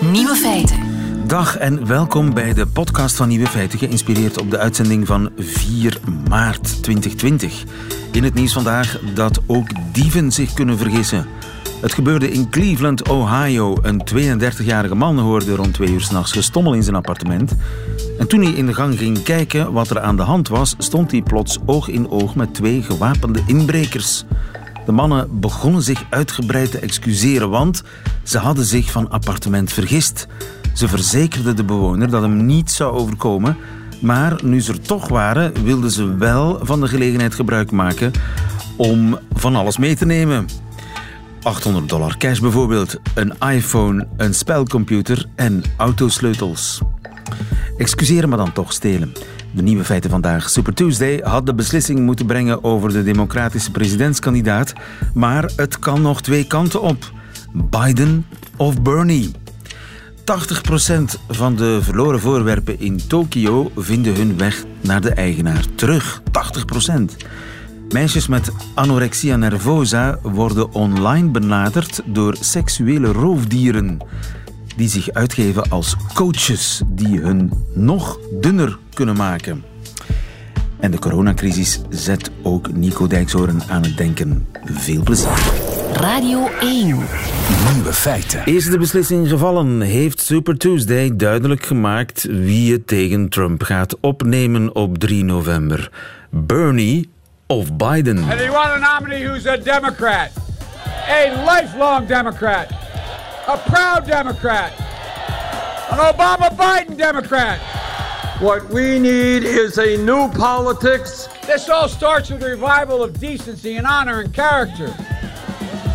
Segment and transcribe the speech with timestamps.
[0.00, 0.78] Nieuwe feiten.
[1.26, 5.98] Dag en welkom bij de podcast van Nieuwe Feiten, geïnspireerd op de uitzending van 4
[6.28, 7.64] maart 2020.
[8.12, 11.26] In het nieuws vandaag dat ook dieven zich kunnen vergissen.
[11.80, 13.76] Het gebeurde in Cleveland, Ohio.
[13.82, 17.54] Een 32-jarige man hoorde rond twee uur s'nachts gestommel in zijn appartement.
[18.18, 21.10] En toen hij in de gang ging kijken wat er aan de hand was, stond
[21.10, 24.24] hij plots oog in oog met twee gewapende inbrekers.
[24.86, 27.82] De mannen begonnen zich uitgebreid te excuseren, want
[28.22, 30.26] ze hadden zich van appartement vergist.
[30.74, 33.56] Ze verzekerden de bewoner dat hem niets zou overkomen,
[34.00, 38.12] maar nu ze er toch waren, wilden ze wel van de gelegenheid gebruik maken
[38.76, 40.46] om van alles mee te nemen.
[41.42, 46.80] 800 dollar cash bijvoorbeeld, een iPhone, een spelcomputer en autosleutels.
[47.76, 49.12] Excuseren, maar dan toch stelen.
[49.54, 50.50] De nieuwe feiten vandaag.
[50.50, 54.72] Super Tuesday had de beslissing moeten brengen over de democratische presidentskandidaat,
[55.14, 57.12] maar het kan nog twee kanten op.
[57.52, 59.30] Biden of Bernie.
[60.20, 66.20] 80% van de verloren voorwerpen in Tokio vinden hun weg naar de eigenaar terug.
[66.90, 66.92] 80%.
[67.88, 73.98] Meisjes met anorexia nervosa worden online benaderd door seksuele roofdieren
[74.76, 79.64] die zich uitgeven als coaches die hun nog dunner kunnen maken.
[80.80, 84.46] En de coronacrisis zet ook Nico Dijkshoorn aan het denken.
[84.64, 85.28] Veel plezier.
[85.92, 86.86] Radio 1.
[87.72, 88.46] Nieuwe feiten.
[88.46, 89.80] Is de beslissing gevallen?
[89.80, 95.90] Heeft Super Tuesday duidelijk gemaakt wie het tegen Trump gaat opnemen op 3 november?
[96.30, 97.10] Bernie
[97.46, 98.18] of Biden?
[98.18, 100.30] And they want a nominee who's a Democrat,
[101.08, 102.66] a lifelong Democrat,
[103.46, 104.72] a proud Democrat,
[105.92, 107.60] an Obama Biden Democrat.
[108.40, 113.76] What we need is a new politics, This all starts with a revival of decency
[113.76, 114.88] and honor and character.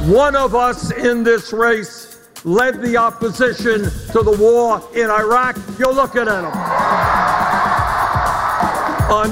[0.05, 5.57] One of us in this race led the opposition to the war in Iraq.
[5.79, 6.53] You're looking at him.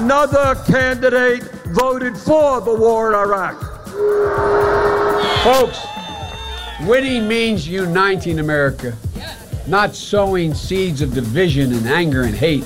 [0.00, 3.60] Another candidate voted for the war in Iraq.
[5.44, 5.78] Folks,
[6.86, 8.94] winning means uniting America,
[9.66, 12.64] not sowing seeds of division and anger and hate.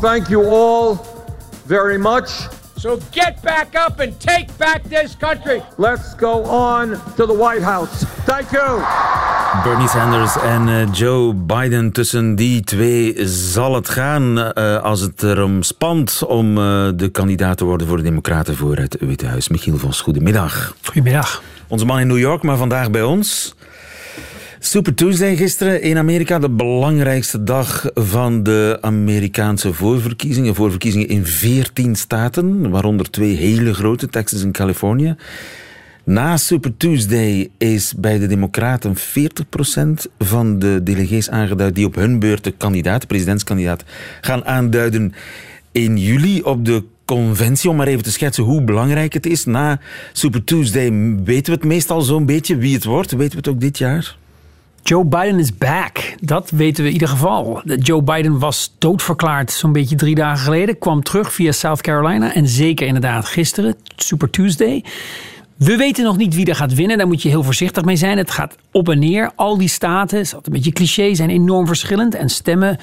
[0.00, 0.94] Thank you all
[1.66, 2.28] very much.
[2.76, 5.62] So get back up and take back this country.
[5.78, 8.04] Let's go on to the White House.
[8.26, 8.84] Thank you.
[9.62, 11.92] Bernie Sanders en eh, Joe Biden.
[11.92, 17.56] Tussen die twee zal het gaan eh, als het erom spant om eh, de kandidaat
[17.56, 19.48] te worden voor de Democraten voor het Witte Huis.
[19.48, 20.74] Michiel Vos, goedemiddag.
[20.82, 21.42] Goedemiddag.
[21.74, 23.54] Onze man in New York, maar vandaag bij ons.
[24.58, 30.54] Super Tuesday gisteren in Amerika, de belangrijkste dag van de Amerikaanse voorverkiezingen.
[30.54, 35.16] Voorverkiezingen in 14 staten, waaronder twee hele grote, Texas en Californië.
[36.04, 39.00] Na Super Tuesday is bij de Democraten 40%
[40.18, 43.84] van de delegees aangeduid die op hun beurt de kandidaat, de presidentskandidaat,
[44.20, 45.14] gaan aanduiden
[45.72, 47.70] in juli op de conventie.
[47.70, 49.44] Om maar even te schetsen hoe belangrijk het is.
[49.44, 49.78] Na
[50.12, 50.90] Super Tuesday
[51.24, 53.10] weten we het meestal zo'n beetje wie het wordt.
[53.10, 54.16] Weten we het ook dit jaar?
[54.82, 56.14] Joe Biden is back.
[56.20, 57.62] Dat weten we in ieder geval.
[57.78, 60.78] Joe Biden was doodverklaard zo'n beetje drie dagen geleden.
[60.78, 62.34] Kwam terug via South Carolina.
[62.34, 64.84] En zeker inderdaad gisteren, Super Tuesday.
[65.56, 66.98] We weten nog niet wie er gaat winnen.
[66.98, 68.18] Daar moet je heel voorzichtig mee zijn.
[68.18, 69.30] Het gaat op en neer.
[69.36, 72.14] Al die staten, altijd een beetje cliché, zijn enorm verschillend.
[72.14, 72.78] En stemmen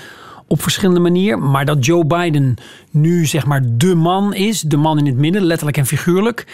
[0.52, 1.52] op verschillende manieren.
[1.52, 2.56] Maar dat Joe Biden
[2.92, 4.62] nu zeg maar de man is.
[4.62, 6.46] De man in het midden, letterlijk en figuurlijk.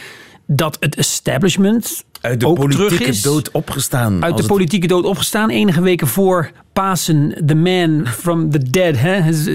[0.45, 3.21] Dat het establishment Uit de ook terug politieke is.
[3.21, 4.23] dood opgestaan.
[4.23, 5.49] Uit de het- politieke dood opgestaan.
[5.49, 9.49] Enige weken voor Pasen, the man from the dead, hè, has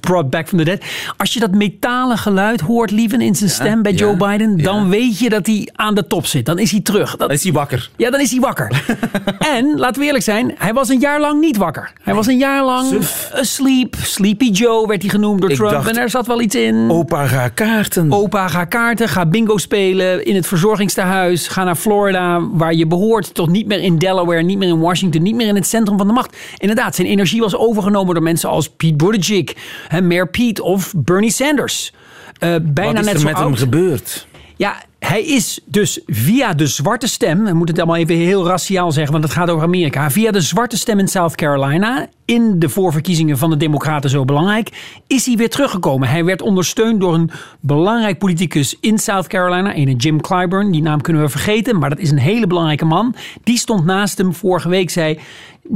[0.00, 0.82] brought back from the dead.
[1.16, 4.82] Als je dat metalen geluid hoort, lieven in zijn stem bij ja, Joe Biden, dan
[4.82, 4.88] ja.
[4.88, 6.46] weet je dat hij aan de top zit.
[6.46, 7.10] Dan is hij terug.
[7.10, 7.90] Dat, Dan is hij wakker.
[7.96, 8.84] ja, dan is hij wakker.
[9.56, 11.92] en, laten we eerlijk zijn, hij was een jaar lang niet wakker.
[12.02, 13.30] Hij was een jaar lang Suf.
[13.34, 13.96] asleep.
[14.02, 15.70] Sleepy Joe werd hij genoemd door Ik Trump.
[15.72, 16.90] dacht- en er zat wel iets in.
[16.90, 18.12] Opa ga kaarten.
[18.12, 21.48] Opa, ga kaarten, ga bingo spelen in het verzorgingstehuis.
[21.48, 22.07] Ga naar Florida,
[22.52, 23.34] waar je behoort.
[23.34, 26.06] Toch niet meer in Delaware, niet meer in Washington, niet meer in het centrum van
[26.06, 26.36] de macht.
[26.56, 29.54] Inderdaad, zijn energie was overgenomen door mensen als Pete Buttigieg,
[29.88, 31.92] hè, Mayor Pete of Bernie Sanders.
[32.38, 34.26] Eh, bijna Wat is net er zo met hem gebeurd?
[34.58, 38.92] Ja, hij is dus via de zwarte stem, we moeten het allemaal even heel raciaal
[38.92, 40.10] zeggen, want het gaat over Amerika.
[40.10, 45.00] Via de zwarte stem in South Carolina, in de voorverkiezingen van de Democraten zo belangrijk,
[45.06, 46.08] is hij weer teruggekomen.
[46.08, 50.70] Hij werd ondersteund door een belangrijk politicus in South Carolina, een Jim Clyburn.
[50.70, 53.14] Die naam kunnen we vergeten, maar dat is een hele belangrijke man.
[53.44, 55.18] Die stond naast hem vorige week, zei.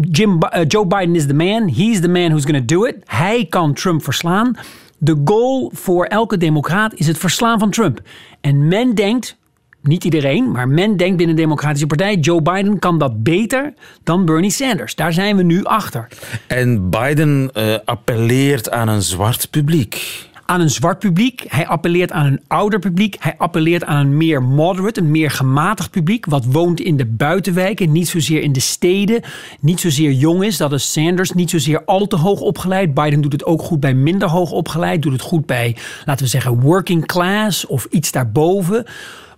[0.00, 1.68] Jim, eh, Joe Biden is the man.
[1.68, 2.96] He's the man who's going to do it.
[3.04, 4.56] Hij kan Trump verslaan.
[5.04, 8.00] De goal voor elke democraat is het verslaan van Trump.
[8.40, 9.36] En men denkt,
[9.80, 12.16] niet iedereen, maar men denkt binnen de Democratische Partij...
[12.16, 14.94] Joe Biden kan dat beter dan Bernie Sanders.
[14.94, 16.08] Daar zijn we nu achter.
[16.46, 21.44] En Biden uh, appelleert aan een zwart publiek aan een zwart publiek.
[21.48, 23.16] Hij appelleert aan een ouder publiek.
[23.20, 26.26] Hij appelleert aan een meer moderate, een meer gematigd publiek.
[26.26, 29.22] Wat woont in de buitenwijken, niet zozeer in de steden.
[29.60, 31.32] Niet zozeer jong is, dat is Sanders.
[31.32, 32.94] Niet zozeer al te hoog opgeleid.
[32.94, 35.02] Biden doet het ook goed bij minder hoog opgeleid.
[35.02, 38.86] Doet het goed bij, laten we zeggen, working class of iets daarboven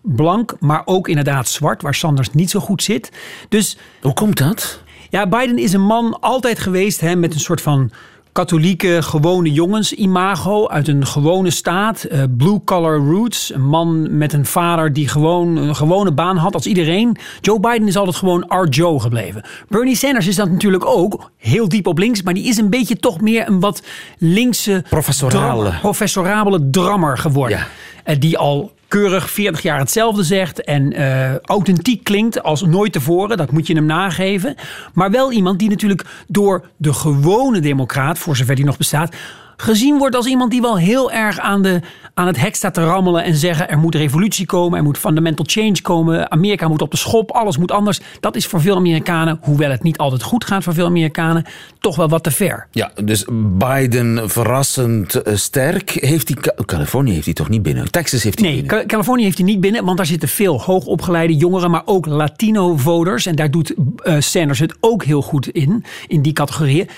[0.03, 3.13] blank, maar ook inderdaad zwart, waar Sanders niet zo goed zit.
[3.49, 4.83] Dus hoe komt dat?
[5.11, 7.91] Ja, Biden is een man altijd geweest hè, met een soort van
[8.35, 12.07] katholieke gewone jongens imago uit een gewone staat.
[12.13, 13.55] Uh, blue collar roots.
[13.55, 17.17] Een man met een vader die gewoon een gewone baan had als iedereen.
[17.41, 19.45] Joe Biden is altijd gewoon our Joe gebleven.
[19.69, 21.31] Bernie Sanders is dat natuurlijk ook.
[21.37, 22.23] Heel diep op links.
[22.23, 23.83] Maar die is een beetje toch meer een wat
[24.19, 24.85] linkse...
[24.89, 25.73] Professorale.
[25.81, 27.59] professorabele drammer geworden.
[27.59, 27.67] Ja.
[28.13, 33.37] Uh, die al keurig 40 jaar hetzelfde zegt en uh, authentiek klinkt als nooit tevoren.
[33.37, 34.55] Dat moet je hem nageven.
[34.93, 39.15] Maar wel iemand die natuurlijk door de gewone democraat, voor zover die nog bestaat,
[39.57, 41.81] gezien wordt als iemand die wel heel erg aan, de,
[42.15, 45.45] aan het hek staat te rammelen en zeggen er moet revolutie komen, er moet fundamental
[45.49, 48.01] change komen, Amerika moet op de schop, alles moet anders.
[48.21, 51.45] Dat is voor veel Amerikanen, hoewel het niet altijd goed gaat voor veel Amerikanen,
[51.79, 52.67] toch wel wat te ver.
[52.71, 53.25] Ja, dus
[53.59, 55.91] Biden verrassend eh, sterk.
[55.91, 57.91] Heeft hij, Californië heeft hij toch niet binnen?
[57.91, 58.77] Texas heeft hij nee, binnen?
[58.77, 63.27] Nee, Californië heeft hij niet binnen, want daar zitten veel hoogopgeleide jongeren, maar ook Latino-voters.
[63.27, 63.75] En daar doet
[64.05, 66.89] uh, Sanders het ook heel goed in, in die categorieën.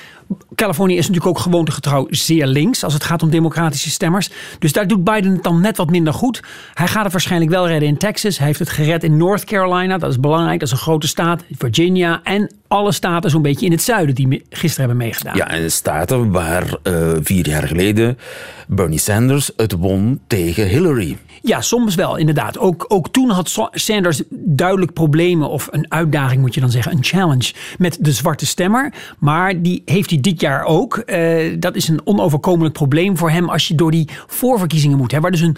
[0.54, 4.30] Californië is natuurlijk ook gewoontegetrouw zeer links als het gaat om democratische stemmers.
[4.58, 6.42] Dus daar doet Biden het dan net wat minder goed.
[6.74, 8.38] Hij gaat het waarschijnlijk wel redden in Texas.
[8.38, 9.98] Hij heeft het gered in North Carolina.
[9.98, 10.60] Dat is belangrijk.
[10.60, 11.42] Dat is een grote staat.
[11.58, 15.36] Virginia en alle staten zo'n beetje in het zuiden die gisteren hebben meegedaan.
[15.36, 18.18] Ja, en staten waar uh, vier jaar geleden
[18.68, 21.16] Bernie Sanders het won tegen Hillary.
[21.46, 22.58] Ja, soms wel, inderdaad.
[22.58, 27.04] Ook, ook toen had Sanders duidelijk problemen, of een uitdaging moet je dan zeggen, een
[27.04, 28.92] challenge met de zwarte stemmer.
[29.18, 31.02] Maar die heeft hij dit jaar ook.
[31.06, 35.12] Uh, dat is een onoverkomelijk probleem voor hem als je door die voorverkiezingen moet.
[35.12, 35.56] Hè, waar dus een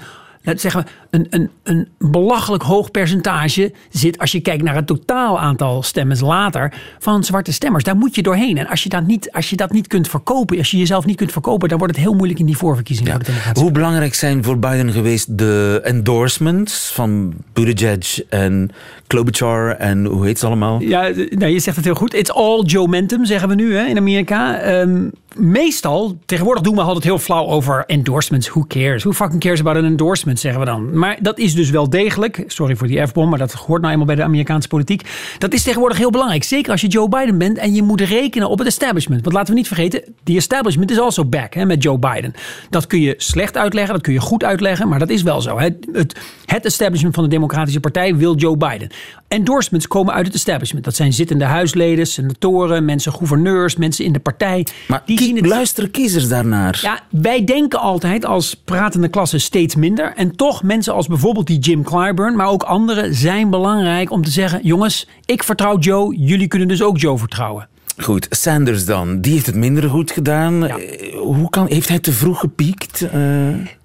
[0.57, 5.83] zeggen een, een, een belachelijk hoog percentage zit als je kijkt naar het totaal aantal
[5.83, 7.85] stemmen later van zwarte stemmers.
[7.85, 8.59] Daar moet je doorheen.
[8.59, 11.17] En als je dat niet, als je dat niet kunt verkopen, als je jezelf niet
[11.17, 13.21] kunt verkopen, dan wordt het heel moeilijk in die voorverkiezingen.
[13.27, 13.61] Ja.
[13.61, 18.71] Hoe belangrijk zijn voor Biden geweest de endorsements van Buttigieg en
[19.07, 20.81] Klobuchar en hoe heet ze allemaal?
[20.81, 22.15] Ja, nou, je zegt het heel goed.
[22.15, 24.71] It's all Joe Mentum, zeggen we nu hè, in Amerika.
[24.81, 28.49] Um, meestal, tegenwoordig doen we altijd heel flauw over endorsements.
[28.49, 29.03] Who cares?
[29.03, 30.99] Who fucking cares about an endorsement, zeggen we dan.
[30.99, 34.07] Maar dat is dus wel degelijk, sorry voor die F-bom, maar dat hoort nou eenmaal
[34.07, 35.03] bij de Amerikaanse politiek.
[35.39, 36.45] Dat is tegenwoordig heel belangrijk.
[36.45, 39.23] Zeker als je Joe Biden bent en je moet rekenen op het establishment.
[39.23, 42.35] Want laten we niet vergeten, die establishment is also back hè, met Joe Biden.
[42.71, 45.59] Dat kun je slecht uitleggen, dat kun je goed uitleggen, maar dat is wel zo.
[45.59, 48.91] Het, het, het establishment van de Democratische Partij wil Joe Biden.
[49.29, 50.85] Endorsements komen uit het establishment.
[50.85, 54.67] Dat zijn zittende huisleden, senatoren, mensen, gouverneurs, mensen in de partij.
[54.89, 55.47] Maar die zien het...
[55.47, 56.79] luisteren kiezers daarnaar?
[56.83, 60.13] Ja, wij denken altijd als pratende klasse steeds minder.
[60.17, 64.31] En toch mensen als bijvoorbeeld die Jim Clyburn, maar ook anderen zijn belangrijk om te
[64.31, 67.69] zeggen: jongens, ik vertrouw Joe, jullie kunnen dus ook Joe vertrouwen.
[67.97, 70.67] Goed, Sanders dan, die heeft het minder goed gedaan.
[70.67, 73.03] Eh, hoe kan, heeft hij te vroeg gepiekt?
[73.03, 73.11] Uh...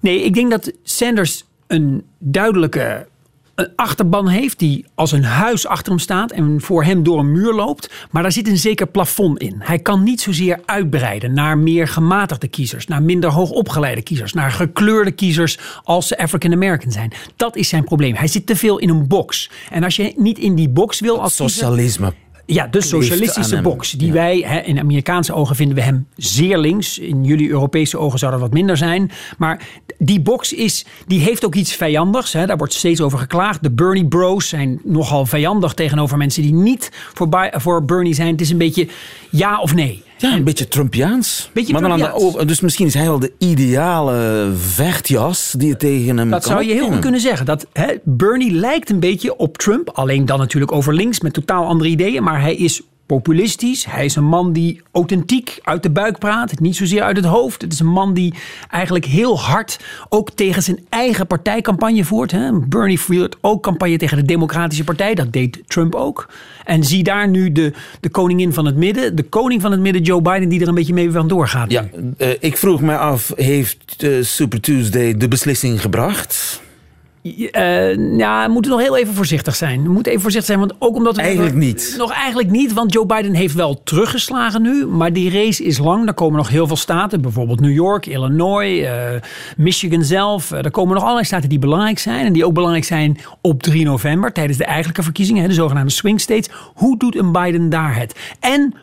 [0.00, 3.06] Nee, ik denk dat Sanders een duidelijke
[3.54, 7.32] een achterban heeft die als een huis achter hem staat en voor hem door een
[7.32, 7.90] muur loopt.
[8.10, 9.54] Maar daar zit een zeker plafond in.
[9.58, 15.10] Hij kan niet zozeer uitbreiden naar meer gematigde kiezers, naar minder hoogopgeleide kiezers, naar gekleurde
[15.10, 17.12] kiezers als ze African American zijn.
[17.36, 18.14] Dat is zijn probleem.
[18.14, 19.50] Hij zit te veel in een box.
[19.70, 22.12] En als je niet in die box wil als Socialisme.
[22.46, 23.90] Ja, de socialistische box.
[23.90, 26.98] Die wij, hè, in Amerikaanse ogen vinden we hem zeer links.
[26.98, 29.10] In jullie Europese ogen zou dat wat minder zijn.
[29.38, 32.32] Maar die box is, die heeft ook iets vijandigs.
[32.32, 32.46] Hè.
[32.46, 33.62] Daar wordt steeds over geklaagd.
[33.62, 38.30] De Bernie Bros zijn nogal vijandig tegenover mensen die niet voor, voor Bernie zijn.
[38.30, 38.88] Het is een beetje
[39.30, 40.02] ja of nee.
[40.24, 41.50] Ja, een beetje Trumpiaans.
[41.52, 45.76] Beetje maar dan Aan de, dus misschien is hij wel de ideale vechtjas die je
[45.76, 47.46] tegen hem Dat zou je heel goed kunnen zeggen.
[47.46, 49.90] Dat, hè, Bernie lijkt een beetje op Trump.
[49.90, 52.22] Alleen dan natuurlijk over links met totaal andere ideeën.
[52.22, 53.84] Maar hij is populistisch.
[53.84, 57.62] Hij is een man die authentiek uit de buik praat, niet zozeer uit het hoofd.
[57.62, 58.34] Het is een man die
[58.70, 62.30] eigenlijk heel hard ook tegen zijn eigen partijcampagne voert.
[62.30, 62.52] Hè.
[62.52, 66.28] Bernie voert ook campagne tegen de Democratische Partij, dat deed Trump ook.
[66.64, 70.02] En zie daar nu de, de koningin van het midden, de koning van het midden,
[70.02, 71.70] Joe Biden, die er een beetje mee van doorgaat.
[71.70, 76.62] Ja, uh, ik vroeg me af, heeft uh, Super Tuesday de beslissing gebracht?
[77.24, 79.82] Eh, ja, we moeten nog heel even voorzichtig zijn.
[79.82, 81.16] We moeten even voorzichtig zijn, want ook omdat...
[81.16, 81.94] We Eigenlijk niet.
[81.98, 84.86] Nog eigenlijk niet, want Joe Biden heeft wel teruggeslagen nu.
[84.86, 86.06] Maar die race is lang.
[86.06, 87.20] Er komen nog heel veel staten.
[87.20, 89.08] Bijvoorbeeld New York, Illinois, eh,
[89.56, 90.52] Michigan zelf.
[90.52, 92.26] Eh, er komen nog allerlei staten die belangrijk zijn.
[92.26, 94.32] En die ook belangrijk zijn op 3 november.
[94.32, 95.42] Tijdens de eigenlijke verkiezingen.
[95.42, 96.48] hè, De zogenaamde swing states.
[96.74, 98.14] Hoe doet een Biden daar het?
[98.40, 98.74] En...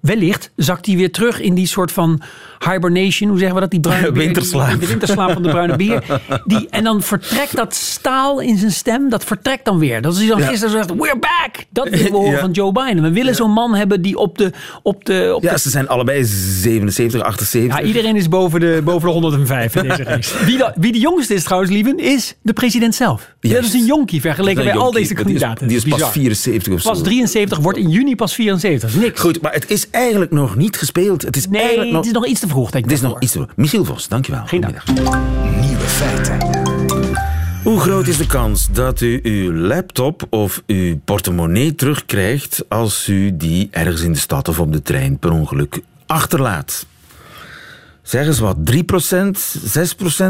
[0.00, 2.22] Wellicht zakt hij weer terug in die soort van
[2.64, 3.28] hibernation.
[3.28, 3.70] Hoe zeggen we dat?
[3.70, 4.80] Die bruine beer, Winterslaap.
[4.80, 6.02] De winterslaap van de bruine beer.
[6.44, 9.08] Die, en dan vertrekt dat staal in zijn stem.
[9.08, 10.02] Dat vertrekt dan weer.
[10.02, 10.46] Dat is hij dan Ja.
[10.46, 11.64] gisteren zegt, we're back.
[11.70, 12.38] Dat willen we horen Ja.
[12.38, 13.02] van Joe Biden.
[13.02, 14.50] We willen zo'n man hebben die op de...
[14.82, 17.78] Op de, op Ja, de ze zijn allebei 77, 78.
[17.78, 20.44] ja, iedereen is boven de, boven de 105 in deze race.
[20.44, 23.34] Wie de, wie de jongste is trouwens, lieven, is de president zelf.
[23.40, 25.68] Dat is een jonkie vergeleken bij al deze kandidaten.
[25.68, 26.22] Die is, die is pas Bizar.
[26.22, 26.90] 74 of zo.
[26.90, 28.94] Pas 73, wordt in juni pas 74.
[28.94, 29.20] Niks.
[29.20, 31.22] Goed, maar het is eigenlijk nog niet gespeeld.
[31.22, 32.90] Het is Nee, eigenlijk het is nog iets te vroeg, denk ik.
[32.90, 33.46] Het is nog iets te...
[33.56, 34.46] Michiel Vos, dankjewel.
[34.46, 34.82] Geen dank.
[34.84, 35.60] Goedemiddag.
[35.60, 36.38] Nieuwe feiten.
[37.62, 43.36] Hoe groot is de kans dat u uw laptop of uw portemonnee terugkrijgt als u
[43.36, 46.86] die ergens in de stad of op de trein per ongeluk achterlaat?
[48.02, 48.76] Zeg eens wat, 3%,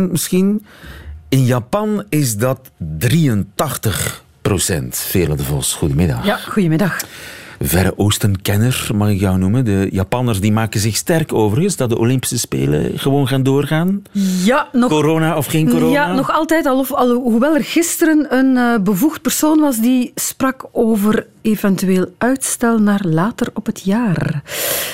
[0.07, 0.67] 6% misschien?
[1.29, 4.25] In Japan is dat 83
[4.91, 6.25] Vele de Vos, goedemiddag.
[6.25, 7.01] Ja, goedemiddag.
[7.63, 9.65] Verre Oostenkenner, mag ik jou noemen.
[9.65, 14.03] De Japanners die maken zich sterk overigens dat de Olympische Spelen gewoon gaan doorgaan.
[14.45, 15.93] Ja, nog, Corona of geen corona?
[15.93, 20.69] ja, nog altijd, al, al, hoewel er gisteren een eh, bevoegd persoon was die sprak
[20.73, 24.43] over eventueel uitstel naar later op het jaar.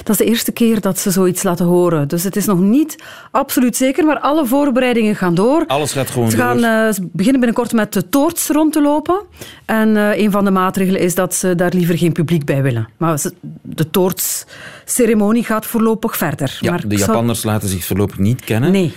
[0.04, 2.08] Dat is de eerste keer dat ze zoiets laten horen.
[2.08, 5.64] Dus het is nog niet absoluut zeker, maar alle voorbereidingen gaan door.
[5.66, 6.66] Alles gaat gewoon Ze gaan door.
[6.66, 9.22] eh, ze beginnen binnenkort met de toorts rond te lopen.
[9.64, 12.88] En eh, een van de maatregelen is dat ze daar liever geen publiek bij willen.
[12.96, 13.20] Maar
[13.62, 16.58] de toortsceremonie gaat voorlopig verder.
[16.60, 18.70] Ja, maar de zou- Japanners laten zich voorlopig niet kennen.
[18.72, 18.92] Nee.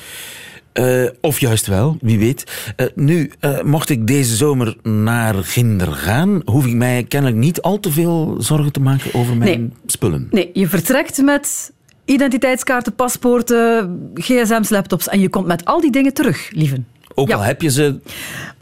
[0.80, 2.72] Eh, of juist wel, wie weet.
[2.76, 7.62] Eh, nu, eh, mocht ik deze zomer naar Ginder gaan, hoef ik mij kennelijk niet
[7.62, 9.70] al te veel zorgen te maken over mijn Nee.
[9.86, 10.28] spullen.
[10.32, 11.72] Nee, je vertrekt met
[12.06, 16.88] identiteitskaarten, paspoorten, gsm's, laptops en je komt met al die dingen terug, lieven.
[17.16, 17.36] Ook Ja.
[17.36, 18.00] al heb je ze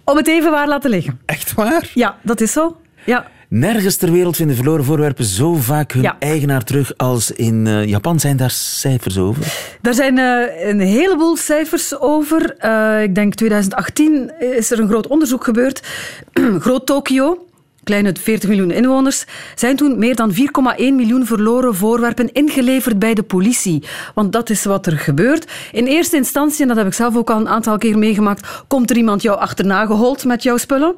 [0.04, 1.20] Om het even waar laten liggen.
[1.26, 1.92] echt waar.
[1.94, 2.78] Ja, dat is zo.
[3.06, 3.28] Ja.
[3.50, 6.16] Nergens ter wereld vinden verloren voorwerpen zo vaak hun Ja.
[6.20, 8.20] eigenaar terug als in eh, Japan.
[8.20, 9.44] Zijn daar cijfers over?
[9.82, 12.56] Daar zijn eh, een heleboel cijfers over.
[12.58, 15.88] Eh, ik denk 2018 is er een groot onderzoek gebeurd.
[16.60, 17.46] groot Tokio.
[17.88, 19.26] Kleine 40 miljoen inwoners,
[19.56, 20.38] zijn toen meer dan 4,1
[20.78, 23.84] miljoen verloren voorwerpen ingeleverd bij de politie.
[24.14, 25.52] Want dat is wat er gebeurt.
[25.72, 28.90] In eerste instantie, en dat heb ik zelf ook al een aantal keer meegemaakt, komt
[28.90, 30.96] er iemand jou achterna gehold met jouw spullen.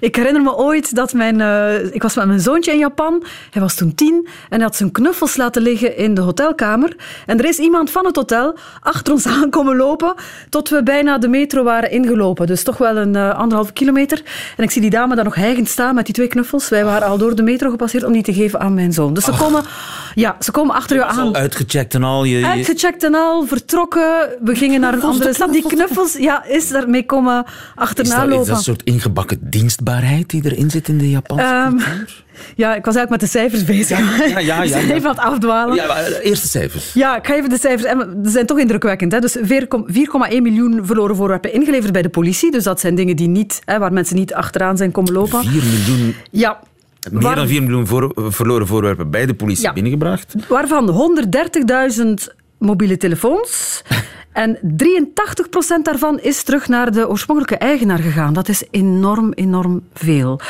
[0.00, 1.40] Ik herinner me ooit dat mijn...
[1.40, 3.24] eh, ik was met mijn zoontje in Japan.
[3.50, 6.96] Hij was toen tien en hij had zijn knuffels laten liggen in de hotelkamer.
[7.26, 10.14] En er is iemand van het hotel achter ons aankomen lopen
[10.48, 12.46] tot we bijna de metro waren ingelopen.
[12.46, 14.22] Dus toch wel een eh, anderhalve kilometer.
[14.56, 16.68] En ik zie die dame daar nog hijgend staan met die twee knuffels.
[16.68, 19.14] Wij waren al door de metro gepasseerd om die te geven aan mijn zoon.
[19.14, 19.62] Dus ze komen,
[20.14, 21.18] ja, ze komen achter je aan.
[21.18, 22.24] Al uitgecheckt en al.
[22.24, 24.28] Je, je- Uitgecheckt en al, vertrokken.
[24.42, 25.52] We gingen naar een andere stad.
[25.52, 28.46] Die knuffels, ja, is daarmee komen is, achterna dat, is lopen.
[28.48, 32.24] dat een soort ingebakken dienstbaarheid die erin zit in de Japanse Ehm, cultuur?
[32.54, 33.98] Ja, ik was eigenlijk met de cijfers bezig.
[34.30, 34.76] ja, ja, ja.
[34.94, 35.74] even aan het afdwalen.
[35.74, 36.92] Ja, eh, eerste cijfers.
[36.94, 37.90] Ja, ik ga even de cijfers.
[38.24, 39.12] Ze zijn toch indrukwekkend.
[39.12, 39.18] Hè?
[39.20, 42.50] Dus 4,1 miljoen verloren voorwerpen ingeleverd bij de politie.
[42.50, 45.42] Dus dat zijn dingen die niet, hè, waar mensen niet achteraan zijn komen lopen.
[45.44, 46.58] 4 miljoen, Ja.
[47.10, 49.72] meer Waar- dan 4 miljoen voor- verloren voorwerpen bij de politie Ja.
[49.72, 50.34] binnengebracht.
[50.48, 53.82] Waarvan 130.000 mobiele telefoons.
[54.32, 58.32] En 83% daarvan is terug naar de oorspronkelijke eigenaar gegaan.
[58.32, 60.40] Dat is enorm, enorm veel.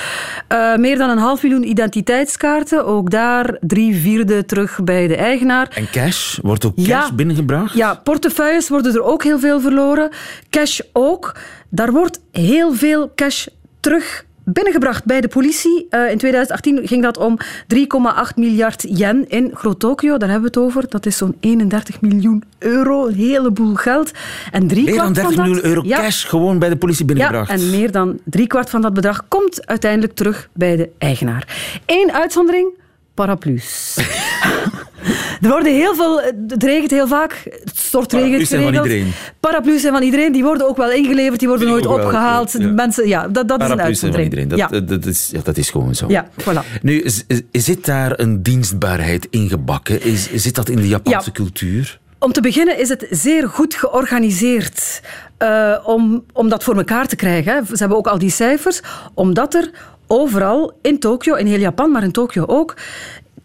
[0.49, 2.87] Eh, meer dan een half miljoen identiteitskaarten.
[2.87, 5.69] Ook daar drie vierde terug bij de eigenaar.
[5.75, 6.39] En cash?
[6.43, 7.13] Wordt ook cash Ja.
[7.13, 7.75] binnengebracht?
[7.75, 10.11] Ja, portefeuilles worden er ook heel veel verloren.
[10.51, 11.37] Cash ook.
[11.69, 13.47] Daar wordt heel veel cash
[13.81, 15.87] terug binnengebracht bij de politie.
[15.90, 20.17] Eh, in 2018 ging dat om 3,8 miljard yen in Groot-Tokio.
[20.17, 20.88] Daar hebben we het over.
[20.88, 23.07] Dat is zo'n 31 miljoen euro.
[23.07, 24.11] Een heleboel geld.
[24.52, 26.76] En drie Meer dan kwart 30 van dat- miljoen euro Ja, cash gewoon bij de
[26.76, 27.50] politie ja, binnengebracht.
[27.62, 31.57] en meer dan driekwart van dat bedrag komt uiteindelijk terug bij de eigenaar.
[31.87, 32.69] Eén uitzondering,
[33.14, 33.97] paraplu's.
[35.40, 38.92] er worden heel veel, het regent heel vaak, het stortregent Paraplu's zijn van geregeld.
[38.99, 39.14] iedereen.
[39.40, 42.52] Paraplu's zijn van iedereen, die worden ook wel ingeleverd, die worden nooit opgehaald.
[42.59, 42.66] ja.
[42.68, 44.25] Mensen, ja, dat, dat is een Paraplu's zijn van uitzondering.
[44.30, 44.49] iedereen.
[44.49, 44.97] Dat, ja.
[44.97, 46.07] dat, is, ja, dat is gewoon zo.
[46.09, 46.80] Ja, voilà.
[46.83, 47.04] Nu,
[47.52, 50.02] zit daar een dienstbaarheid ingebakken?
[50.02, 51.33] Is, zit dat in de Japanse Ja.
[51.33, 51.99] cultuur?
[52.18, 55.00] Om te beginnen is het zeer goed georganiseerd
[55.38, 57.52] eh, om, om dat voor elkaar te krijgen.
[57.52, 57.64] Hè.
[57.64, 58.80] Ze hebben ook al die cijfers,
[59.14, 59.71] omdat er
[60.07, 62.76] overal in Tokio, in heel Japan, maar in Tokio ook,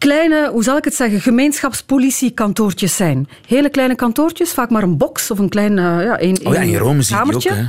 [0.08, 3.28] kleine, hoe zal ik het zeggen, gemeenschapspolitiekantoortjes zijn.
[3.48, 6.60] Hele kleine kantoortjes, vaak maar een box of een klein uh, ja, een, oh ja,
[6.62, 7.54] in Rome zie je ook, kamertje.
[7.54, 7.64] hè?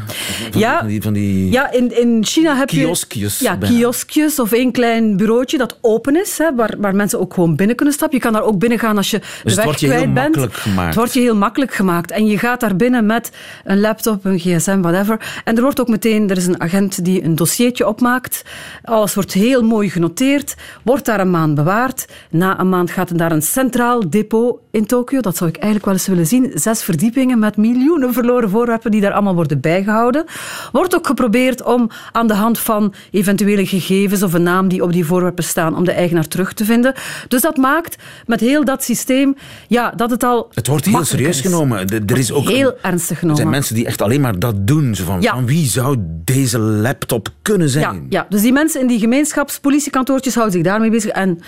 [0.51, 0.79] Van, Ja.
[0.79, 2.77] van die, van die Ja, in, in China heb je...
[2.77, 3.77] Kioskjes Ja, bijna.
[3.77, 7.77] kioskjes of één klein bureautje dat open is, hè, waar, waar mensen ook gewoon binnen
[7.77, 8.19] kunnen stappen.
[8.19, 10.17] Je kan daar ook binnen gaan als je de het weg wordt je kwijt bent.
[10.17, 10.87] makkelijk gemaakt.
[10.87, 12.11] Het wordt je heel makkelijk gemaakt.
[12.11, 13.31] En je gaat daar binnen met
[13.65, 15.41] een laptop, een gsm, whatever.
[15.45, 18.43] En er wordt ook meteen, er is een agent die een dossiertje opmaakt.
[18.83, 22.07] Alles wordt heel mooi genoteerd, wordt daar een maand bewaard.
[22.31, 25.21] Na een maand gaat er naar een centraal depot in Tokio.
[25.21, 26.51] Dat zou ik eigenlijk wel eens willen zien.
[26.55, 30.25] Zes verdiepingen met miljoenen verloren voorwerpen die daar allemaal worden bijgehouden.
[30.73, 34.93] Wordt ook geprobeerd om aan de hand van eventuele gegevens of een naam die op
[34.93, 36.95] die voorwerpen staan, om de eigenaar terug te vinden.
[37.29, 39.35] Dus dat maakt met heel dat systeem
[39.69, 41.41] ja, dat het al Het wordt heel serieus is.
[41.41, 41.87] genomen.
[41.87, 43.37] De- Er is ook Heel ernstig Er genomen.
[43.37, 44.95] zijn mensen die echt alleen maar dat doen.
[44.95, 45.33] Zo van, Ja.
[45.33, 47.95] van wie zou deze laptop kunnen zijn?
[47.95, 51.11] Ja, ja, dus die mensen in die gemeenschapspolitiekantoortjes houden zich daarmee bezig.
[51.11, 51.41] En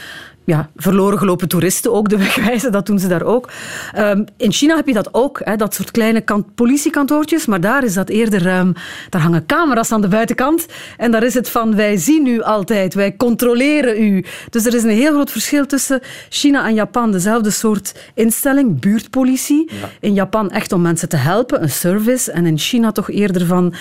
[0.47, 3.51] ja, verloren gelopen toeristen ook de weg wijzen, dat doen ze daar ook.
[3.93, 7.85] Ehm, in China heb je dat ook, hè, dat soort kleine kan- politiekantoortjes, maar daar
[7.85, 8.73] is dat eerder, ehm,
[9.11, 12.95] daar hangen camera's aan de buitenkant en daar is het van, wij zien u altijd,
[12.95, 14.25] wij controleren u.
[14.51, 19.71] Dus er is een heel groot verschil tussen China en Japan, dezelfde soort instelling, buurtpolitie.
[20.01, 23.75] In Japan echt om mensen te helpen, een service, en in China toch eerder van...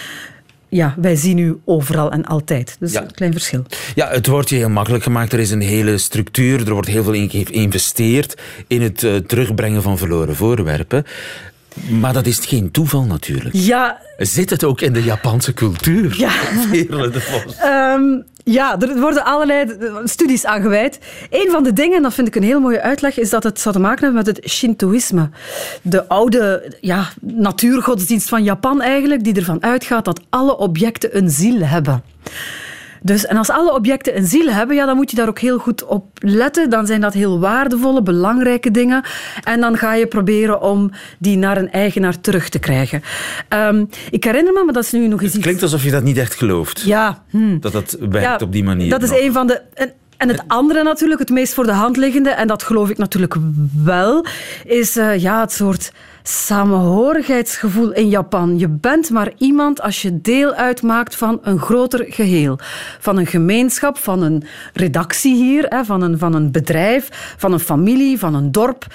[0.75, 2.75] Ja, wij zien u overal en altijd.
[2.79, 3.01] Dus Ja.
[3.01, 3.63] een klein verschil.
[3.95, 5.33] Ja, het wordt je heel makkelijk gemaakt.
[5.33, 6.67] Er is een hele structuur.
[6.67, 11.03] Er wordt heel veel in geïnvesteerd in het eh, terugbrengen van verloren voorwerpen.
[11.89, 13.55] Maar dat is geen toeval natuurlijk.
[13.55, 16.15] Ja, Zit het ook in de Japanse cultuur?
[16.17, 16.31] Ja.
[17.59, 20.99] Ehm, ja, er worden allerlei studies aan gewijd.
[21.29, 23.59] Een van de dingen, en dat vind ik een heel mooie uitleg, is dat het
[23.59, 25.29] zou te maken hebben met het Shintoïsme.
[25.81, 31.61] De oude ja, natuurgodsdienst van Japan eigenlijk, die ervan uitgaat dat alle objecten een ziel
[31.61, 32.03] hebben.
[33.05, 35.57] Dus, en als alle objecten een ziel hebben, ja, dan moet je daar ook heel
[35.57, 36.69] goed op letten.
[36.69, 39.03] Dan zijn dat heel waardevolle, belangrijke dingen.
[39.43, 43.01] En dan ga je proberen om die naar een eigenaar terug te krijgen.
[43.49, 46.03] Ehm, ik herinner me, maar dat is nu nog eens Het klinkt alsof je dat
[46.03, 46.81] niet echt gelooft.
[46.81, 47.59] Ja, hm.
[47.59, 48.89] Dat dat werkt op die manier.
[48.89, 49.19] Dat is nog.
[49.19, 49.61] een van de.
[50.17, 53.35] En het andere natuurlijk, het meest voor de hand liggende, en dat geloof ik natuurlijk
[53.83, 54.25] wel,
[54.63, 55.91] is eh, ja, het soort
[56.23, 58.59] samenhorigheidsgevoel in Japan.
[58.59, 62.59] Je bent maar iemand als je deel uitmaakt van een groter geheel.
[62.99, 64.43] Van een gemeenschap, van een
[64.73, 68.85] redactie hier, hè, van, een, van een bedrijf, van een familie, van een dorp.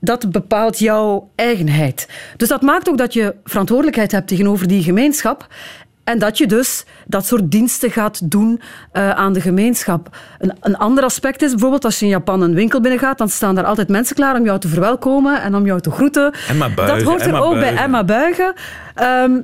[0.00, 2.08] Dat bepaalt jouw eigenheid.
[2.36, 5.46] Dus dat maakt ook dat je verantwoordelijkheid hebt tegenover die gemeenschap.
[6.06, 8.60] En dat je dus dat soort diensten gaat doen
[8.92, 10.16] eh, aan de gemeenschap.
[10.38, 13.54] Een, een ander aspect is bijvoorbeeld als je in Japan een winkel binnengaat, dan staan
[13.54, 16.34] daar altijd mensen klaar om jou te verwelkomen en om jou te groeten.
[16.48, 17.76] Emma buigen, dat hoort er Emma ook bij.
[17.76, 18.54] Emma Buigen.
[18.94, 19.40] Ehm,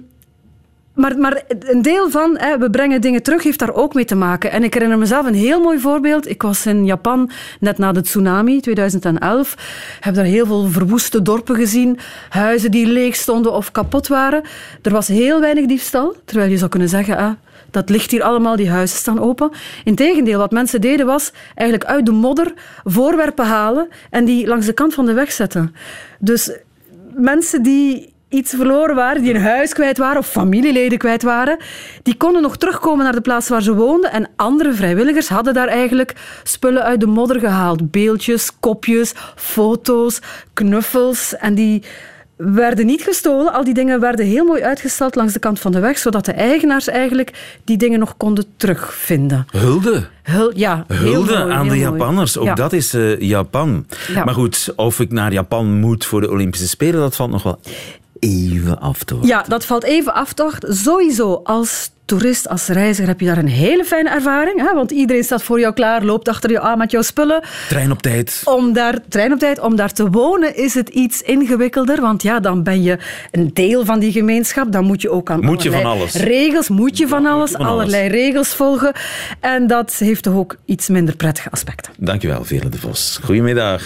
[0.95, 4.15] maar, maar een deel van hè, we brengen dingen terug heeft daar ook mee te
[4.15, 4.51] maken.
[4.51, 6.29] En ik herinner mezelf een heel mooi voorbeeld.
[6.29, 9.55] Ik was in Japan net na de tsunami 2011.
[10.01, 11.99] Heb daar heel veel verwoeste dorpen gezien.
[12.29, 14.43] Huizen die leeg stonden of kapot waren.
[14.83, 16.17] Er was heel weinig diefstal.
[16.25, 17.39] Terwijl je zou kunnen zeggen,
[17.71, 19.51] dat ligt hier allemaal, die huizen staan open.
[19.85, 22.53] Integendeel, wat mensen deden was eigenlijk uit de modder
[22.85, 25.75] voorwerpen halen en die langs de kant van de weg zetten.
[26.19, 26.51] Dus
[27.15, 31.57] mensen die iets verloren waren, die een huis kwijt waren of familieleden kwijt waren,
[32.03, 35.69] die konden nog terugkomen naar de plaats waar ze woonden en andere vrijwilligers hadden daar
[35.69, 37.91] eigenlijk spullen uit de modder gehaald.
[37.91, 40.21] Beeldjes, kopjes, foto's,
[40.55, 41.83] knuffels en die
[42.37, 43.53] werden niet gestolen.
[43.53, 46.33] Al die dingen werden heel mooi uitgestald langs de kant van de weg, zodat de
[46.33, 49.47] eigenaars eigenlijk die dingen nog konden terugvinden.
[49.51, 50.05] Hulde.
[50.23, 51.81] Hul, ja, Hulde mooi, aan de mooi.
[51.81, 52.39] Japanners.
[52.39, 52.55] Ook Ja.
[52.55, 53.87] dat is eh, Japan.
[54.15, 54.25] Ja.
[54.25, 57.59] Maar goed, of ik naar Japan moet voor de Olympische Spelen, dat valt nog wel
[58.29, 59.31] even af te wachten.
[59.31, 60.57] Ja, dat valt even af, toch?
[60.61, 64.61] Sowieso, als toerist, als reiziger heb je daar een hele fijne ervaring.
[64.69, 64.75] Hè?
[64.75, 67.43] Want iedereen staat voor jou klaar, loopt achter je aan met jouw spullen.
[67.69, 68.41] Trein op tijd.
[68.45, 72.01] Om daar, trein op tijd, om daar te wonen is het iets ingewikkelder.
[72.01, 72.99] Want ja, dan ben je
[73.31, 74.73] een deel van die gemeenschap.
[74.73, 76.15] Dan moet je ook aan Moet je allerlei van alles.
[76.15, 77.71] regels, moet je van alles, van alles.
[77.73, 78.93] allerlei regels volgen.
[79.41, 81.93] En dat heeft toch ook iets minder prettige aspecten.
[81.99, 83.19] Dankjewel, Vele de Vos.
[83.25, 83.83] Goedemiddag.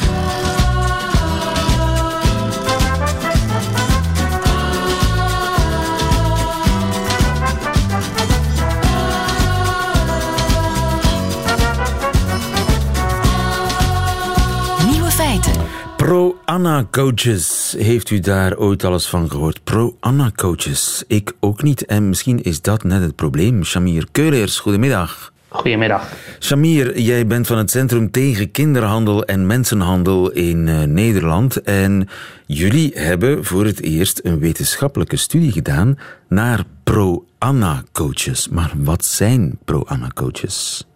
[16.46, 17.74] Pro-Anna-coaches.
[17.78, 19.64] Heeft u daar ooit alles van gehoord?
[19.64, 21.04] Pro-Anna-coaches.
[21.06, 21.84] Ik ook niet.
[21.84, 23.64] En misschien is dat net het probleem.
[23.64, 25.32] Shamir Keulers, goedemiddag.
[25.48, 26.12] Goedemiddag.
[26.40, 31.62] Shamir, jij bent van het Centrum tegen Kinderhandel en Mensenhandel in eh, Nederland.
[31.62, 32.08] En
[32.46, 38.48] jullie hebben voor het eerst een wetenschappelijke studie gedaan naar pro-Anna-coaches.
[38.48, 40.86] Maar wat zijn pro-Anna-coaches?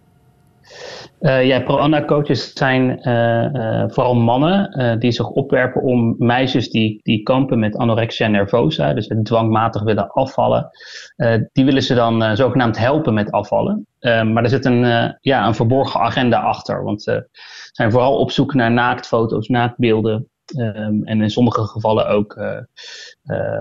[1.21, 7.59] Uh, ja, pro-Anna-coaches zijn uh, vooral mannen die zich opwerpen om meisjes die, die kampen
[7.59, 10.71] met anorexia nervosa, dus dwangmatig willen afvallen,
[11.53, 13.87] die willen ze dan zogenaamd helpen met afvallen.
[14.01, 17.29] maar er zit een, ja, een verborgen agenda achter, want ze
[17.73, 22.39] zijn vooral op zoek naar naaktfoto's, naaktbeelden um, en in sommige gevallen ook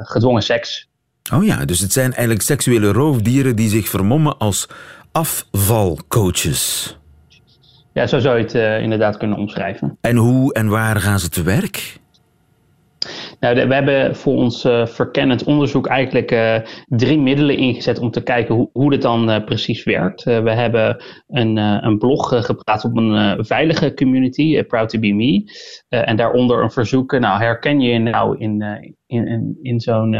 [0.01, 0.87] gedwongen seks.
[1.33, 4.67] Oh ja, dus het zijn eigenlijk seksuele roofdieren die zich vermommen als
[5.11, 6.98] afvalcoaches.
[7.99, 9.97] Ja, zo zou je het uh, inderdaad kunnen omschrijven.
[10.01, 11.97] En hoe en waar gaan ze te werk?
[13.39, 18.23] Nou, we hebben voor ons uh, verkennend onderzoek eigenlijk uh, drie middelen ingezet om te
[18.23, 20.23] kijken hoe, hoe dit dan precies werkt.
[20.23, 25.43] we hebben een, een blog geplaatst op een veilige community, Proud to be Me.
[25.89, 28.61] en daaronder een verzoek, nou herken je je nou in,
[29.07, 30.15] in, in, in zo'n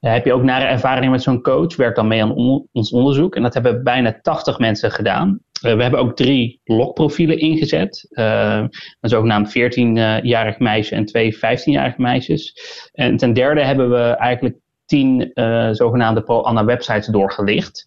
[0.00, 1.76] heb je ook nare ervaring met zo'n coach?
[1.76, 2.34] Werk dan mee aan
[2.72, 3.36] ons onderzoek.
[3.36, 5.40] En dat hebben bijna 80 mensen gedaan.
[5.62, 8.06] Uh, we hebben ook drie logprofielen ingezet.
[8.10, 8.64] Uh,
[9.00, 12.54] een zogenaamd 14-jarig meisje en twee 15-jarige meisjes.
[12.92, 15.30] En ten derde hebben we eigenlijk tien
[15.72, 17.86] zogenaamde pro-Anna websites doorgelicht.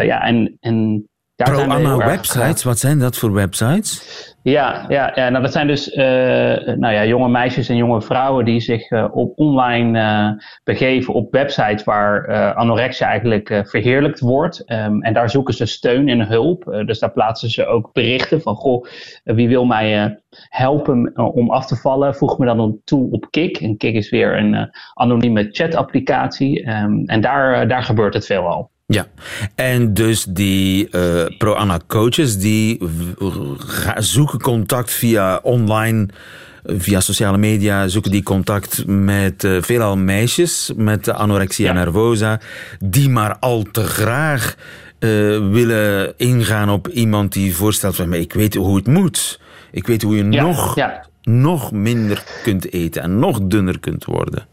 [0.00, 4.34] ja, en, en Pro-Anna websites, wat zijn dat voor websites?
[4.42, 6.04] Ja, ja, ja nou dat zijn dus uh,
[6.76, 11.32] nou ja, jonge meisjes en jonge vrouwen die zich uh, op online uh, begeven op
[11.32, 14.72] websites waar anorexia eigenlijk verheerlijkt wordt.
[14.72, 16.64] Um, en daar zoeken ze steun en hulp.
[16.86, 18.86] dus daar plaatsen ze ook berichten van, goh,
[19.24, 20.18] wie wil mij
[20.48, 22.14] helpen om af te vallen?
[22.14, 23.56] Voeg me dan toe op Kik.
[23.56, 26.68] En Kik is weer een anonieme chatapplicatie.
[26.68, 28.70] Um, en daar, daar gebeurt het veelal.
[28.88, 29.06] Ja,
[29.54, 32.80] en dus die uh, pro-Anna coaches die
[33.96, 36.08] zoeken contact via online,
[36.64, 42.40] via sociale media, zoeken die contact met uh, veelal meisjes met anorexia nervosa,
[42.78, 45.10] die maar al te graag uh,
[45.50, 49.40] willen ingaan op iemand die voorstelt van ik weet hoe het moet.
[49.70, 51.06] Ik weet hoe je nog, ja.
[51.22, 54.46] nog minder kunt eten en nog dunner kunt worden.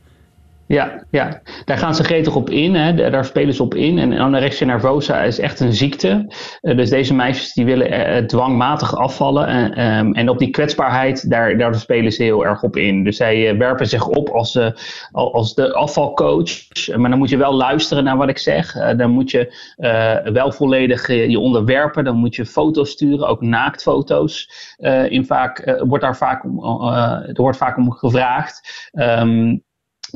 [0.67, 2.75] Ja, ja, daar gaan ze gretig op in.
[2.75, 3.09] Hè.
[3.09, 3.99] Daar spelen ze op in.
[3.99, 6.33] En anorexia nervosa is echt een ziekte.
[6.61, 9.77] Uh, dus deze meisjes die willen uh, dwangmatig afvallen.
[9.77, 13.03] Uh, en op die kwetsbaarheid, daar, daar spelen ze heel erg op in.
[13.03, 14.59] Dus zij werpen zich op als,
[15.11, 16.67] als de afvalcoach.
[16.95, 18.73] Maar dan moet je wel luisteren naar wat ik zeg.
[18.97, 19.53] dan moet je
[20.33, 22.03] wel volledig je onderwerpen.
[22.03, 24.49] Dan moet je foto's sturen, ook naaktfoto's.
[25.07, 28.89] in vaak, wordt daar vaak, er wordt vaak om gevraagd.
[28.93, 29.63] Um,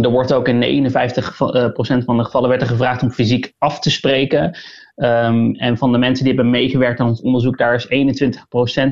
[0.06, 3.80] er wordt ook in 59% eh, van de gevallen werd er gevraagd om fysiek af
[3.80, 4.58] te spreken.
[4.96, 7.88] Um, en van de mensen die hebben meegewerkt aan ons onderzoek, daar is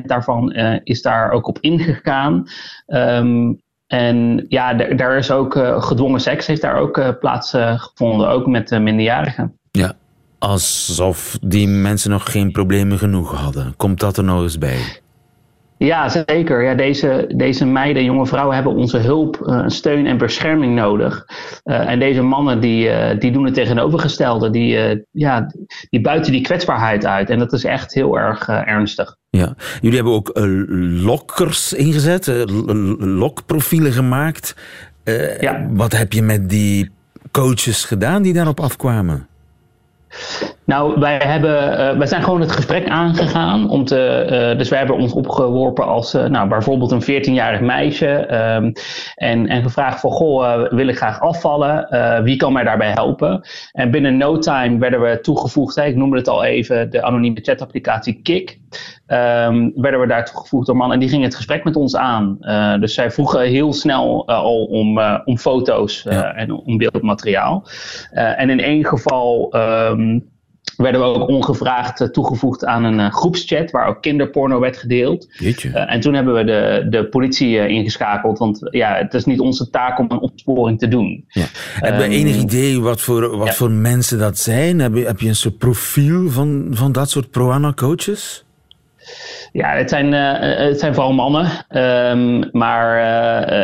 [0.02, 2.44] daarvan uh, is daar ook op ingegaan.
[2.86, 8.28] Um, en ja, daar is ook uh, gedwongen seks heeft daar ook uh, plaats gevonden,
[8.28, 9.58] ook met minderjarigen.
[9.70, 9.92] Ja,
[10.38, 13.74] alsof die mensen nog geen problemen genoeg hadden.
[13.76, 15.00] Komt dat er nog eens bij?
[15.78, 16.62] Ja, zeker.
[16.62, 21.26] Ja, deze, deze meiden, jonge vrouwen hebben onze hulp, uh, steun en bescherming nodig.
[21.64, 24.50] Uh, en deze mannen die, uh, die doen het tegenovergestelde.
[24.50, 25.52] Die, ja,
[25.90, 27.30] die buiten die kwetsbaarheid uit.
[27.30, 29.16] En dat is echt heel erg ernstig.
[29.30, 30.30] Ja, jullie hebben ook
[31.02, 32.44] lokkers ingezet,
[32.98, 34.56] lokprofielen gemaakt.
[35.40, 35.66] ja.
[35.70, 36.90] Wat heb je met die
[37.30, 39.26] coaches gedaan die daarop afkwamen?
[40.66, 43.70] Nou, wij, hebben, uh, wij zijn gewoon het gesprek aangegaan.
[43.70, 48.34] Om te, uh, dus wij hebben ons opgeworpen als uh, nou, bijvoorbeeld een 14-jarig meisje.
[48.54, 48.72] Um,
[49.14, 51.88] en, en gevraagd van, goh, wil ik graag afvallen?
[52.22, 53.40] wie kan mij daarbij helpen?
[53.72, 57.40] En binnen no time werden we toegevoegd, hè, ik noemde het al even, de anonieme
[57.42, 58.58] chatapplicatie Kik.
[59.06, 62.38] Um, werden we daar toegevoegd door mannen en die gingen het gesprek met ons aan.
[62.80, 66.34] dus zij vroegen heel snel al om, om foto's ja.
[66.34, 67.66] en om beeldmateriaal.
[68.10, 69.54] en in één geval...
[69.90, 70.34] Um,
[70.76, 75.28] werden we ook ongevraagd eh, toegevoegd aan een uh, groepschat waar ook kinderporno werd gedeeld.
[75.40, 79.70] Uh, en toen hebben we de, de politie ingeschakeld, want ja, het is niet onze
[79.70, 81.24] taak om een opsporing te doen.
[81.28, 81.46] Ja.
[81.74, 84.78] Heb je um, enig idee wat voor, wat voor mensen dat zijn?
[84.78, 88.45] Heb je, heb je een soort profiel van, van dat soort pro coaches?
[89.52, 91.46] Ja, het zijn, het zijn vooral mannen.
[92.10, 93.00] Um, maar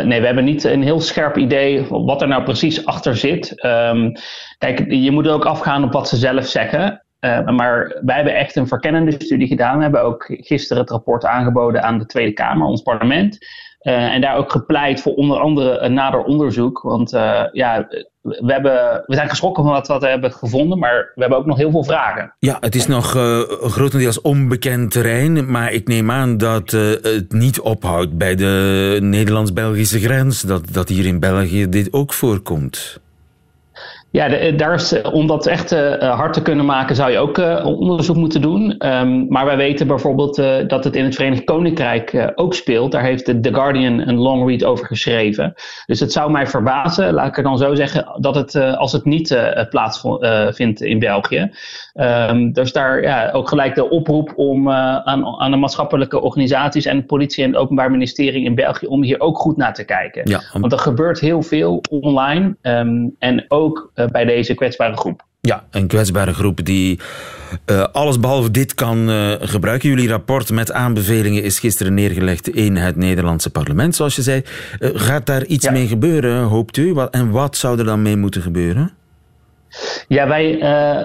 [0.07, 3.64] nee, we hebben niet een heel scherp idee wat er nou precies achter zit.
[3.64, 4.12] Um,
[4.59, 7.05] kijk, je moet ook afgaan op wat ze zelf zeggen.
[7.20, 9.76] Uh, maar wij hebben echt een verkennende studie gedaan.
[9.76, 13.38] We hebben ook gisteren het rapport aangeboden aan de Tweede Kamer, ons parlement.
[13.78, 16.81] En daar ook gepleit voor onder andere een nader onderzoek.
[16.83, 17.11] Want
[17.52, 17.88] ja,
[18.22, 21.56] we, hebben, we zijn geschrokken van wat, we hebben gevonden, maar we hebben ook nog
[21.56, 22.35] heel veel vragen.
[22.38, 23.11] Ja, het is nog
[23.61, 30.40] grotendeels onbekend terrein, maar ik neem aan dat het niet ophoudt bij de Nederlands-Belgische grens,
[30.40, 33.00] dat, dat hier in België dit ook voorkomt.
[34.12, 37.38] Ja, de, daar is, om dat echt uh, hard te kunnen maken, zou je ook
[37.38, 38.87] uh, onderzoek moeten doen.
[38.87, 42.92] Um, maar wij weten bijvoorbeeld uh, dat het in het Verenigd Koninkrijk ook speelt.
[42.92, 45.55] Daar heeft de The Guardian een long read over geschreven.
[45.87, 49.05] Dus het zou mij verbazen, laat ik er dan zo zeggen, dat het als het
[49.05, 49.38] niet
[49.70, 51.51] plaatsvindt in België.
[51.94, 56.96] Um, dus daar ja, ook gelijk de oproep om aan, aan de maatschappelijke organisaties en
[56.96, 60.31] de politie en het Openbaar Ministerie in België om hier ook goed naar te kijken.
[60.31, 60.61] Ja, om...
[60.61, 65.22] Want er gebeurt heel veel online um, en ook bij deze kwetsbare groep.
[65.40, 67.00] Ja, een kwetsbare groep die
[67.66, 69.88] uh, alles behalve dit kan uh, gebruiken.
[69.88, 74.42] Jullie rapport met aanbevelingen is gisteren neergelegd in het Nederlandse parlement, zoals je zei.
[74.80, 75.72] gaat daar iets ja.
[75.72, 76.94] mee gebeuren, hoopt u?
[76.94, 78.92] Wat, en wat zou er dan mee moeten gebeuren?
[80.08, 80.58] Ja, wij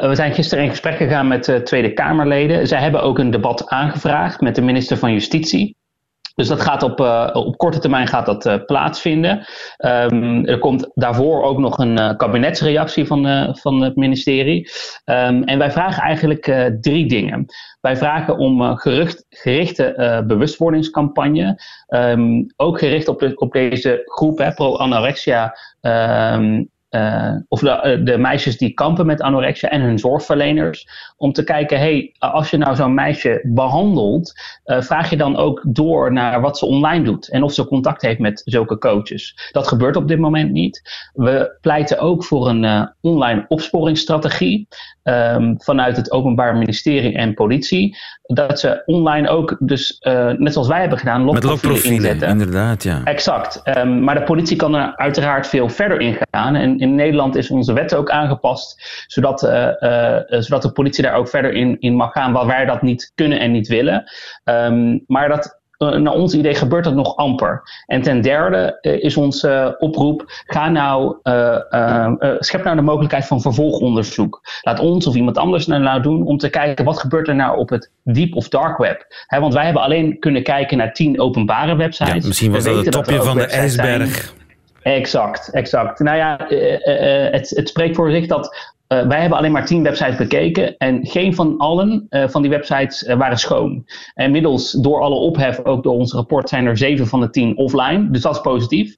[0.07, 2.67] we zijn gisteren in gesprek gegaan met Tweede Kamerleden.
[2.67, 5.75] Zij hebben ook een debat aangevraagd met de minister van Justitie.
[6.37, 9.45] Dus dat gaat op, uh, op korte termijn gaat dat uh, plaatsvinden.
[9.77, 14.69] Um, er komt daarvoor ook nog een uh, kabinetsreactie van, van het ministerie.
[15.05, 17.45] Um, en wij vragen eigenlijk drie dingen.
[17.81, 21.61] Wij vragen om gerucht, gerichte bewustwordingscampagne.
[21.87, 25.57] Um, ook gericht op, de, op deze groep, pro-anorexia.
[26.89, 30.87] Uh, of de, de, meisjes die kampen met anorexia en hun zorgverleners.
[31.17, 34.33] Om te kijken, hey, als je nou zo'n meisje behandelt,
[34.65, 37.29] uh, vraag je dan ook door naar wat ze online doet.
[37.29, 39.49] En of ze contact heeft met zulke coaches.
[39.51, 41.09] Dat gebeurt op dit moment niet.
[41.13, 44.67] We pleiten ook voor een uh, online opsporingsstrategie.
[45.03, 47.97] Um, vanuit het Openbaar Ministerie en politie.
[48.21, 49.97] Dat ze online ook, dus
[50.37, 52.27] net zoals wij hebben gedaan, logprofielen inzetten.
[52.29, 53.01] Inderdaad, ja.
[53.03, 53.61] Exact.
[53.77, 56.55] Um, maar de politie kan er uiteraard veel verder in gaan.
[56.55, 61.15] En in Nederland is onze wet ook aangepast, zodat, uh, uh, zodat de politie daar
[61.15, 64.03] ook verder in, in mag gaan, waar wij dat niet kunnen en niet willen.
[64.43, 67.61] Um, maar dat, uh, naar ons idee gebeurt dat nog amper.
[67.85, 74.41] En ten derde is onze oproep: ga nou, uh, schep nou de mogelijkheid van vervolgonderzoek.
[74.61, 77.69] Laat ons of iemand anders nou doen om te kijken wat gebeurt er nou op
[77.69, 79.05] het deep of dark web.
[79.27, 82.21] He, want wij hebben alleen kunnen kijken naar tien openbare websites.
[82.21, 84.13] Ja, misschien was dat het topje van de ijsberg.
[84.13, 84.46] Zijn.
[84.93, 85.99] Exact, exact.
[85.99, 88.45] Nou ja, uh, uh, het, het, spreekt voor zich dat
[88.87, 93.13] uh, wij hebben alleen maar tien websites bekeken en geen van allen van die websites
[93.17, 93.85] waren schoon.
[94.13, 97.57] En inmiddels door alle ophef, ook door ons rapport, zijn er zeven van de tien
[97.57, 98.11] offline.
[98.11, 98.95] Dus dat is positief.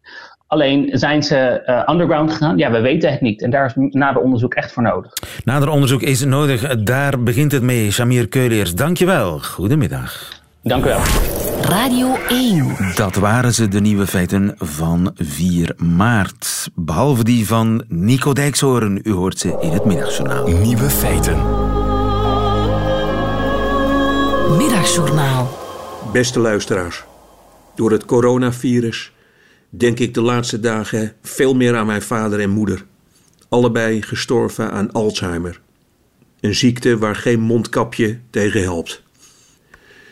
[0.48, 2.58] Alleen zijn ze uh, underground gegaan?
[2.58, 3.42] Ja, we weten het niet.
[3.42, 5.14] En daar is nader onderzoek echt voor nodig.
[5.44, 6.84] Nader onderzoek is nodig.
[6.84, 7.92] Daar begint het mee.
[7.92, 9.40] Shamir Keuleers, dankjewel.
[9.40, 10.42] Goedemiddag.
[10.64, 11.49] Dank u wel.
[11.70, 12.96] Radio 1.
[12.96, 16.70] Dat waren ze, de nieuwe feiten van 4 maart.
[16.76, 19.00] Behalve die van Nico Dijkshoorn.
[19.04, 20.48] U hoort ze in het middagjournaal.
[20.48, 21.36] Nieuwe feiten.
[24.58, 25.58] Middagjournaal.
[26.14, 27.04] Beste luisteraars.
[27.76, 29.12] Door het coronavirus
[29.70, 32.86] denk ik de laatste dagen veel meer aan mijn vader en moeder.
[33.50, 35.62] Allebei gestorven aan Alzheimer.
[36.40, 39.08] Een ziekte waar geen mondkapje tegen helpt.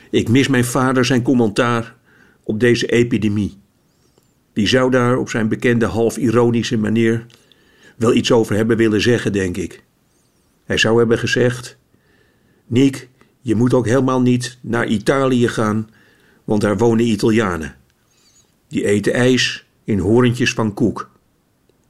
[0.09, 1.95] Ik mis mijn vader zijn commentaar
[2.43, 3.57] op deze epidemie.
[4.53, 7.25] Die zou daar op zijn bekende half ironische manier
[7.95, 9.83] wel iets over hebben willen zeggen, denk ik.
[10.65, 11.77] Hij zou hebben gezegd:
[12.67, 13.09] Niek,
[13.41, 15.89] je moet ook helemaal niet naar Italië gaan,
[16.43, 17.75] want daar wonen Italianen.
[18.67, 21.09] Die eten ijs in horentjes van koek.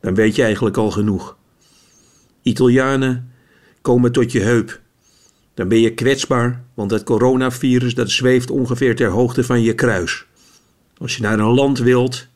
[0.01, 1.37] Dan weet je eigenlijk al genoeg.
[2.41, 3.31] Italianen
[3.81, 4.81] komen tot je heup
[5.57, 10.25] dan ben je kwetsbaar, want het coronavirus dat zweeft ongeveer ter hoogte van je kruis.
[10.97, 12.27] Als je naar een land wilt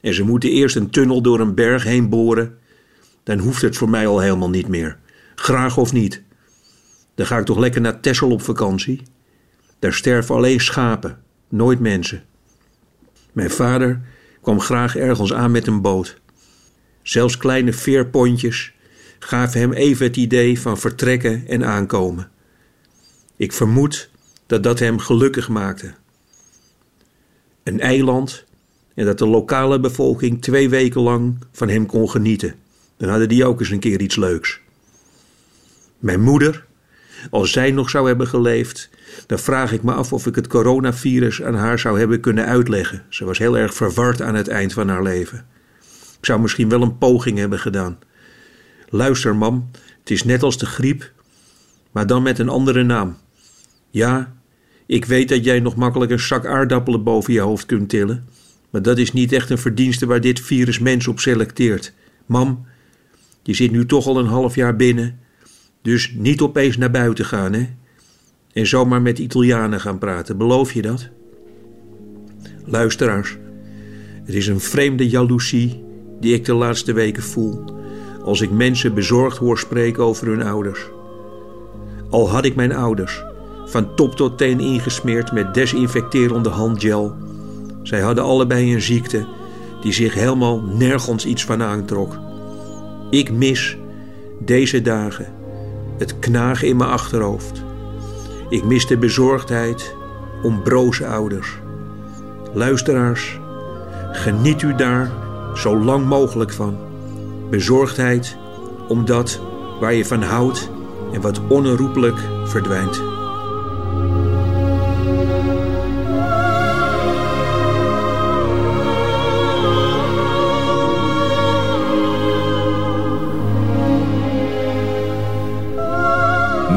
[0.00, 2.58] en ze moeten eerst een tunnel door een berg heen boren,
[3.22, 4.98] dan hoeft het voor mij al helemaal niet meer.
[5.34, 6.22] Graag of niet.
[7.14, 9.02] Dan ga ik toch lekker naar Texel op vakantie.
[9.78, 11.18] Daar sterven alleen schapen,
[11.48, 12.22] nooit mensen.
[13.32, 14.00] Mijn vader
[14.42, 16.20] kwam graag ergens aan met een boot.
[17.02, 18.72] Zelfs kleine veerpontjes
[19.18, 22.30] gaven hem even het idee van vertrekken en aankomen.
[23.40, 24.10] Ik vermoed
[24.46, 25.94] dat dat hem gelukkig maakte.
[27.62, 28.44] Een eiland
[28.94, 32.54] en dat de lokale bevolking twee weken lang van hem kon genieten.
[32.96, 34.60] Dan hadden die ook eens een keer iets leuks.
[35.98, 36.66] Mijn moeder,
[37.30, 38.90] als zij nog zou hebben geleefd,
[39.26, 43.04] dan vraag ik me af of ik het coronavirus aan haar zou hebben kunnen uitleggen.
[43.08, 45.46] Ze was heel erg verward aan het eind van haar leven.
[46.18, 47.98] Ik zou misschien wel een poging hebben gedaan.
[48.88, 51.12] Luister, mam, het is net als de griep,
[51.90, 53.16] maar dan met een andere naam.
[53.90, 54.34] Ja,
[54.86, 58.24] ik weet dat jij nog makkelijk een zak aardappelen boven je hoofd kunt tillen,
[58.70, 61.92] maar dat is niet echt een verdienste waar dit virus mens op selecteert.
[62.26, 62.66] Mam,
[63.42, 65.18] je zit nu toch al een half jaar binnen,
[65.82, 67.68] dus niet opeens naar buiten gaan, hè?
[68.52, 71.08] En zomaar met Italianen gaan praten, beloof je dat?
[72.64, 73.36] Luisteraars,
[74.24, 75.84] het is een vreemde jaloezie
[76.20, 77.78] die ik de laatste weken voel.
[78.24, 80.90] als ik mensen bezorgd hoor spreken over hun ouders.
[82.10, 83.24] Al had ik mijn ouders
[83.70, 87.16] van top tot teen ingesmeerd met desinfecterende handgel.
[87.82, 89.26] Zij hadden allebei een ziekte
[89.80, 92.18] die zich helemaal nergens iets van aantrok.
[93.10, 93.76] Ik mis
[94.38, 95.26] deze dagen
[95.98, 97.62] het knagen in mijn achterhoofd.
[98.48, 99.94] Ik mis de bezorgdheid
[100.42, 101.58] om broze ouders.
[102.52, 103.40] Luisteraars,
[104.12, 105.10] geniet u daar
[105.54, 106.76] zo lang mogelijk van.
[107.50, 108.36] Bezorgdheid
[108.88, 109.40] om dat
[109.80, 110.70] waar je van houdt
[111.12, 113.09] en wat onherroepelijk verdwijnt.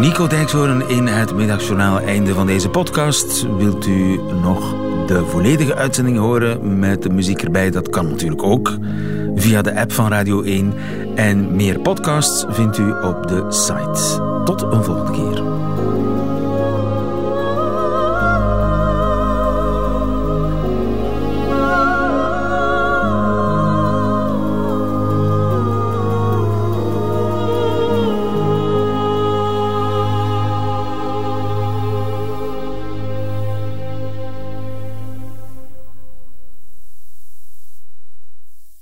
[0.03, 3.47] Nico Dijkshoorn in het middagjournaal einde van deze podcast.
[3.57, 4.75] Wilt u nog
[5.07, 7.71] de volledige uitzending horen met de muziek erbij?
[7.71, 8.77] Dat kan natuurlijk ook
[9.35, 10.73] via de app van Radio 1.
[11.15, 14.21] En meer podcasts vindt u op de site.
[14.43, 15.43] Tot een volgende keer.